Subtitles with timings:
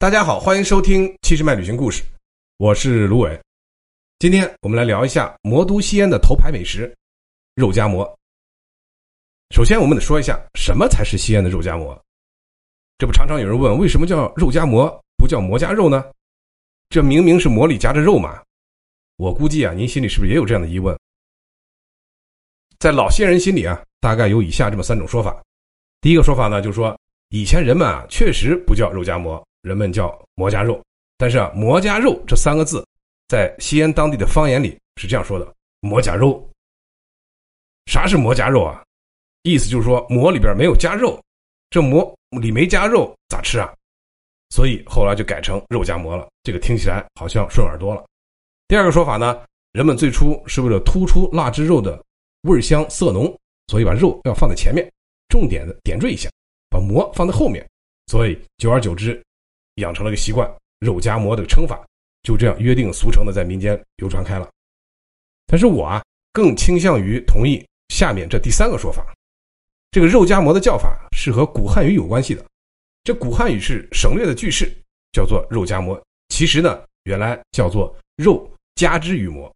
[0.00, 2.02] 大家好，欢迎收听《七十迈旅行故事》，
[2.56, 3.38] 我是卢伟。
[4.18, 6.90] 今天我们来聊一下魔都西安的头牌美食——
[7.54, 8.18] 肉夹馍。
[9.54, 12.02] 首先，我们得说一下什么才是西安的肉夹馍。
[12.96, 16.02] 这不常常有人问，为什么叫肉夹馍，不叫馍夹肉呢？
[16.88, 18.42] 这明明是馍里夹着肉嘛！
[19.16, 20.98] 我估计啊，您心里是不是也有这样的疑问？
[22.78, 25.44] 在老西安人心里啊，大概有以下这么三种说法。
[26.00, 26.98] 第一个说法呢，就是说
[27.28, 29.46] 以前人们啊，确实不叫肉夹馍。
[29.62, 30.82] 人们叫馍夹肉，
[31.18, 32.86] 但是啊，馍夹肉这三个字，
[33.28, 36.46] 在西安当地的方言里是这样说的：馍夹肉。
[37.86, 38.82] 啥是馍夹肉啊？
[39.42, 41.20] 意思就是说馍里边没有夹肉，
[41.70, 43.72] 这馍里没夹肉咋吃啊？
[44.50, 46.28] 所以后来就改成肉夹馍了。
[46.42, 48.04] 这个听起来好像顺耳多了。
[48.68, 52.02] 第二个说法呢，人们最初是为了突出腊汁肉的
[52.42, 53.24] 味香色浓，
[53.66, 54.90] 所以把肉要放在前面，
[55.28, 56.30] 重点的点缀一下，
[56.68, 57.66] 把馍放在后面，
[58.06, 59.20] 所以久而久之。
[59.80, 60.48] 养成了个习惯，
[60.78, 61.84] 肉夹馍的称法
[62.22, 64.48] 就这样约定俗成的在民间流传开了。
[65.46, 69.04] 但是我啊，更倾向于同意下面这第三个说法。
[69.90, 72.44] 这个肉夹馍的叫法是和古汉语有关系的。
[73.02, 74.72] 这古汉语是省略的句式，
[75.10, 76.00] 叫做肉夹馍。
[76.28, 79.52] 其实呢，原来叫做肉夹之于馍。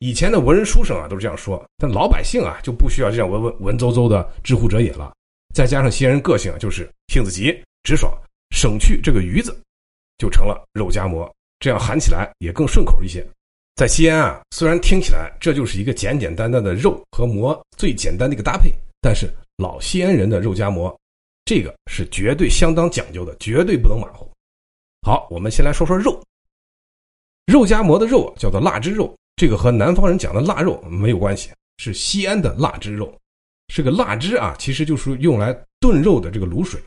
[0.00, 5.12] 以前的文人书生啊都是这样说，但老百姓啊就不需要这样文文文绉绉的知乎者也了。
[5.54, 8.12] 再加上西安人个性啊，就是性子急直爽。
[8.50, 9.56] 省去这个“鱼”字，
[10.18, 13.26] 就成了肉夹馍，这样喊起来也更顺口一些。
[13.76, 20.94] 在西安啊，虽然听起来这就是一个简简单单的肉和馍最简单的一个搭配，但是老西安人的肉夹馍，
[21.44, 24.30] 这个是绝对相当讲究的，绝对不能马虎。
[25.02, 26.22] 好，我们先来说说肉。
[27.46, 33.12] 肉夹馍的肉叫做腊汁肉，这个和南方人讲的腊肉没有关系，是西安的腊汁肉，
[33.68, 36.78] 是个腊汁啊，其实就是用来炖肉的这个卤水。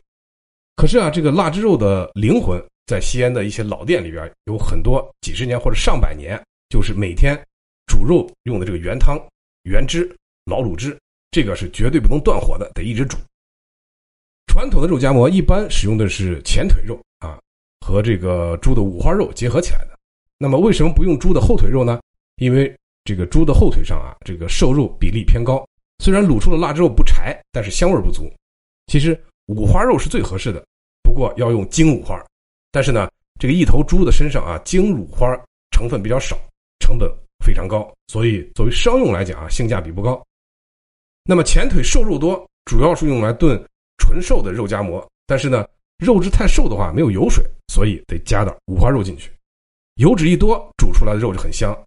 [0.76, 7.40] 可是啊，这个腊汁肉的灵魂，在西安的一些老店里边有很多几十年或者上百年，就是每天
[7.86, 9.18] 煮肉用的这个原汤、
[9.64, 10.14] 原汁、
[10.46, 10.98] 老卤汁，
[11.30, 13.18] 这个是绝对不能断火的，得一直煮。
[14.48, 17.40] 传统的肉夹馍一般使用的是前腿肉啊，
[17.82, 19.98] 和这个猪的五花肉结合起来的。
[20.40, 22.02] 那么为什么不用猪的后腿肉呢？
[22.38, 22.76] 因为
[23.06, 25.64] 这个猪的后腿上啊，这个瘦肉比例偏高，
[26.00, 28.28] 虽然卤出的腊汁肉不柴，但是香味不足。
[28.88, 29.18] 其实。
[29.48, 30.64] 五花肉是最合适的，
[31.04, 32.24] 不过要用精五花。
[32.72, 33.10] 但是呢，
[33.40, 35.28] 这个一头猪的身上啊，精五花
[35.72, 36.38] 成分比较少，
[36.80, 37.10] 成本
[37.46, 40.22] 非常高，所以作为商用来讲啊，性价比不高。
[41.26, 43.62] 那么前腿瘦肉多，主要是用来炖
[43.98, 45.06] 纯瘦的肉夹馍。
[45.26, 45.66] 但是呢，
[45.98, 49.32] 肉质太瘦的话没有油水，所以得加点五花肉进去。
[49.96, 51.78] 油脂一多，煮出来的肉就很香。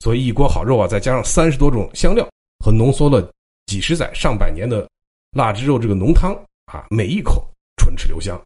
[0.00, 3.30] 所以一锅好肉啊，再加上三十多种香料和浓缩了
[3.66, 4.88] 几十载、上百年的
[5.30, 6.36] 腊汁肉这个浓汤。
[6.72, 7.46] 啊，每一口
[7.76, 8.40] 唇齿留香。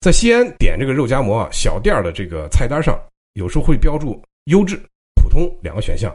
[0.00, 4.76] 在西安点这个肉夹馍啊，小店的这个菜单上有时候会标注优质、
[5.14, 6.14] 普通两个选项。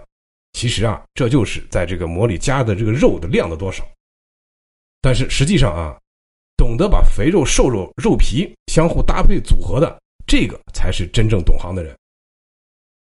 [0.54, 3.84] 其实啊，这就是在这个馍里加的这个肉的量的多少。
[5.02, 6.00] 但是实际上啊，
[6.56, 11.98] 懂得把肥肉、瘦肉、肉皮相互搭配组合的，这个才是真正懂行的人。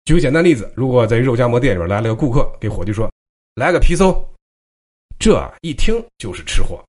[0.06, 3.12] 举个简单例子，如果在肉夹馍店里边来了个顾客，给伙计说
[3.56, 4.14] ：“来个皮馊。”
[5.20, 6.84] 这一听就是吃货。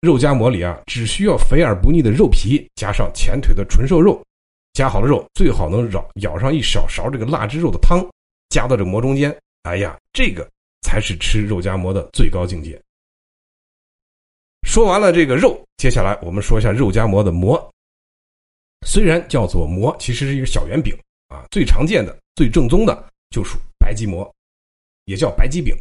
[0.00, 4.24] 肉夹馍里啊，只需要肥而不腻的肉皮，加上前腿的纯瘦肉，
[4.72, 8.06] 夹好了肉，最好能咬舀上一小勺这个腊汁肉的汤，
[8.48, 9.36] 夹到这馍中间。
[9.64, 10.48] 哎呀，这个
[10.82, 12.80] 才是吃肉夹馍的最高境界。
[14.62, 17.58] 说完了这个肉，接下来我们说一下肉夹馍的馍。
[18.86, 24.32] 虽然叫做馍，其实是一个小圆饼啊，最常见的、最正宗的就属白吉馍，
[25.06, 25.74] 也叫白吉饼。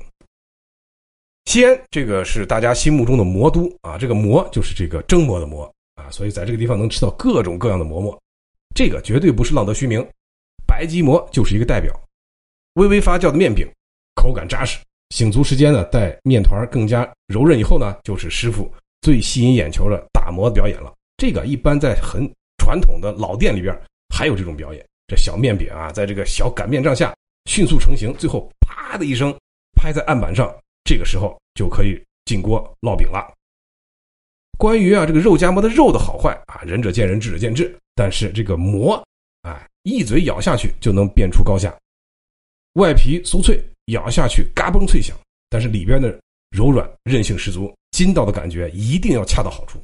[1.47, 5.63] 西安这个是大家心目中的魔都啊，这个馍就是这个蒸馍的馍
[5.95, 8.21] 啊，所以在这个地方能吃到各种各样的馍馍，
[8.75, 10.05] 这个绝对不是浪得虚名。
[10.67, 11.97] 白吉馍就是一个代表，
[12.73, 13.65] 微微发酵的面饼，
[14.13, 14.77] 口感扎实，
[15.11, 18.69] 醒足时间呢，待面团更加柔韧以后呢，就是师傅
[18.99, 20.93] 最吸引眼球的打磨表演了。
[21.15, 23.73] 这个一般在很传统的老店里边
[24.13, 27.15] 还有这种表演，这小面饼啊，在这个小擀面杖下
[27.45, 29.33] 迅速成型，最后啪的一声
[29.77, 30.53] 拍在案板上。
[30.87, 33.29] 这个时候就可以进锅烙饼了。
[34.57, 37.77] 关于啊这个肉夹馍的肉的好坏啊，仁者见仁，智者见智。
[37.93, 39.05] 但是这个馍，
[39.41, 41.77] 哎，一嘴咬下去就能辨出高下。
[42.75, 45.13] 外皮酥脆，咬下去嘎嘣脆响，
[45.49, 46.17] 但是里边的
[46.51, 49.77] 柔软，韧性十足，筋道的感觉一定要恰到好处。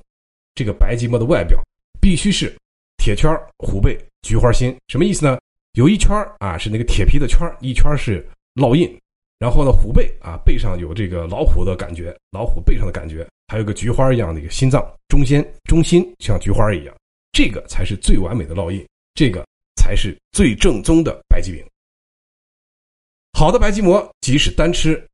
[0.55, 1.61] 这个白吉馍的外表
[1.99, 2.55] 必须是
[2.95, 5.37] 铁圈虎背菊花心，什么意思呢？
[5.73, 8.25] 有一圈啊是那个铁皮的圈一圈是
[8.55, 8.97] 烙印。
[9.43, 16.95] 然后呢，虎背啊，背上有这个老虎的感觉，老虎背上的感觉，还有个菊花一样的一个心脏中心，中心像菊花一样，
[17.33, 19.45] 这个才是最完美的烙印，这个
[19.75, 21.61] 才是最正宗的白吉饼。
[23.33, 25.05] 好的白吉馍，即使单吃，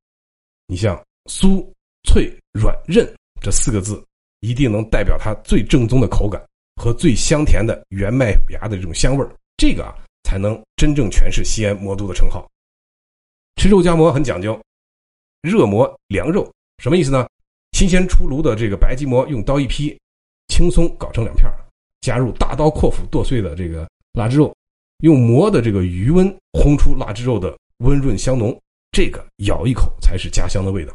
[0.68, 0.96] 你像
[1.26, 1.68] 酥、
[2.04, 3.12] 脆、软、韧
[3.42, 4.00] 这四个字，
[4.42, 6.40] 一定能代表它最正宗的口感
[6.76, 9.26] 和最香甜的原麦芽的这种香味
[9.58, 12.48] 这个啊，才能真正诠释西安魔都的称号。
[13.60, 14.58] 吃肉夹馍很讲究，
[15.42, 16.50] 热馍凉肉，
[16.82, 17.28] 什么意思呢？
[17.74, 20.00] 新鲜出炉的这个白吉馍，用刀一劈，
[20.48, 21.46] 轻松搞成两片
[22.00, 24.56] 加入大刀阔斧剁碎的这个腊汁肉，
[25.00, 27.54] 用馍的这个余温烘出腊汁肉的。
[27.80, 28.58] 温润香浓，
[28.92, 30.94] 这个咬一口才是家乡的味道。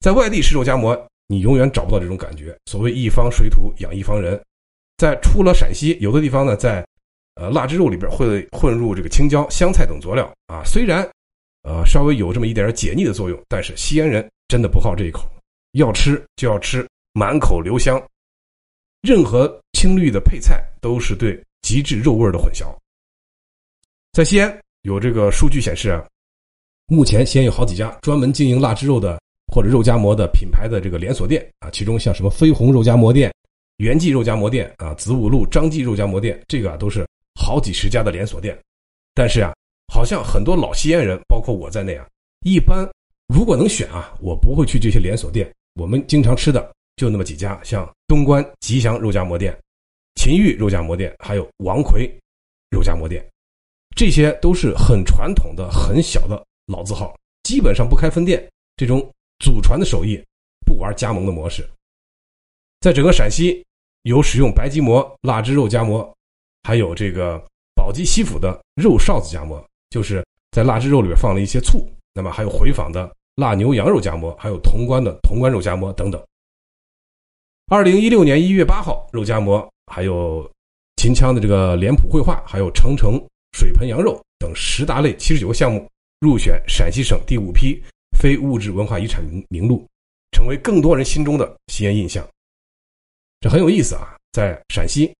[0.00, 2.56] 在外地吃肉夹馍，你永远找不到这种感觉。
[2.64, 4.42] 所谓一方水土养一方人，
[4.96, 6.86] 在出了陕西，有的地方呢，在
[7.34, 10.62] 呃腊汁肉里边会混入这个青椒、香菜等佐料啊。
[10.64, 11.06] 虽然
[11.66, 15.28] 呃稍微有这么一点解腻的作用，但是西安人真的不好这一口，
[15.72, 18.02] 要吃就要吃满口留香。
[19.02, 22.74] 任何青绿的配菜都是对极致肉味的混淆。
[24.12, 24.58] 在西安。
[24.82, 26.00] 有这个数据显示啊，
[26.86, 29.20] 目前西安有好几家专门经营腊汁肉的
[29.52, 33.34] 或者肉夹馍的品牌的这个连锁店啊，其中像什么飞鸿肉夹馍店、
[33.78, 37.04] 元记肉夹馍店啊、子午路张记肉夹馍店，这个啊都是
[37.34, 38.56] 好几十家的连锁店。
[39.12, 39.52] 但是啊，
[39.92, 42.06] 好像很多老西安人，包括我在内啊，
[42.44, 42.88] 一般
[43.28, 45.50] 如果能选啊，我不会去这些连锁店。
[45.74, 49.56] 我们经常吃的就那么几家，像东关吉祥肉夹馍店、
[50.14, 52.10] 秦玉肉夹馍店，还有王奎
[52.70, 53.24] 肉夹馍店。
[53.94, 58.46] 这些都是很传统的、很小的老字号，基本上不开分店。
[58.76, 59.00] 这种
[59.38, 60.22] 祖传的手艺，
[60.66, 61.66] 不玩加盟的模式。
[62.80, 63.64] 在整个陕西，
[64.02, 66.14] 有使用白吉馍、腊汁肉夹馍，
[66.62, 67.42] 还有这个
[67.74, 71.88] 宝鸡西府的肉臊子夹馍，就是在腊汁肉里边放了一些醋。
[72.14, 76.22] 那么还有回坊的腊牛羊肉夹馍，还有潼关的潼关肉夹馍等等。
[77.68, 80.50] 二零一六年一月八号，肉夹馍还有
[80.96, 83.22] 秦腔的这个脸谱绘画，还有程程。
[83.52, 85.88] 水盆羊肉等十大类七十九个项目
[86.20, 87.82] 入选陕西省第五批
[88.18, 89.86] 非物质文化遗产名名录，
[90.32, 92.26] 成为更多人心中的西安印象。
[93.40, 94.14] 这很有意思啊！
[94.32, 95.10] 在陕西，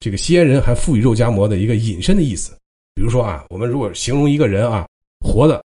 [0.00, 2.54] 这个西安人还赋予肉夹馍的一个隐身的意思。
[2.98, 4.84] 比如说啊，我们如果形容一个人啊，
[5.20, 5.64] 活的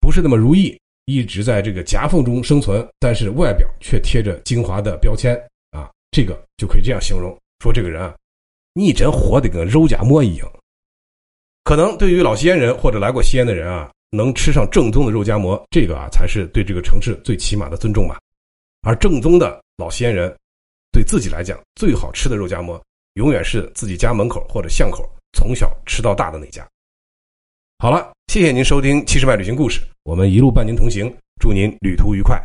[0.00, 0.74] 不是那么如意，
[1.04, 5.36] 一直在这个夹缝中生存，但是外表却贴着精华的标签
[5.70, 8.16] 啊，这个就可以这样形容：说这个人啊，
[8.72, 10.50] 你真活得跟肉夹馍一样。
[11.62, 18.18] 可能对于老西安人或者来过西安的人啊，能吃上正宗的肉夹馍，这个啊才是对这个城市最起码的尊重吧。
[18.80, 20.34] 而正宗的老西安人，
[20.90, 22.82] 对自己来讲最好吃的肉夹馍，
[23.12, 26.66] 永远是自己家门口或者巷口从小吃到大的那家。
[27.78, 32.40] 好了，谢谢您收听七十迈旅行故事，我们一路伴您同行，祝您旅途愉快。